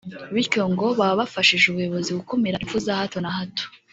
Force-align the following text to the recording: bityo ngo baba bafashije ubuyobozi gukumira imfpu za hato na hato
bityo 0.33 0.61
ngo 0.71 0.85
baba 0.99 1.19
bafashije 1.19 1.65
ubuyobozi 1.67 2.09
gukumira 2.17 2.61
imfpu 2.63 2.77
za 2.85 2.93
hato 2.99 3.17
na 3.23 3.31
hato 3.37 3.65